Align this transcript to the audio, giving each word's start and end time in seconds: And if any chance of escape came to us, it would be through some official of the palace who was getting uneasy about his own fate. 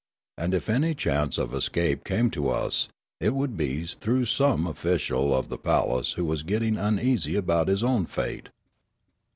And 0.35 0.55
if 0.55 0.67
any 0.67 0.95
chance 0.95 1.37
of 1.37 1.53
escape 1.53 2.03
came 2.03 2.31
to 2.31 2.49
us, 2.49 2.89
it 3.19 3.35
would 3.35 3.55
be 3.55 3.85
through 3.85 4.25
some 4.25 4.65
official 4.65 5.31
of 5.31 5.49
the 5.49 5.59
palace 5.59 6.13
who 6.13 6.25
was 6.25 6.41
getting 6.41 6.75
uneasy 6.75 7.35
about 7.35 7.67
his 7.67 7.83
own 7.83 8.07
fate. 8.07 8.49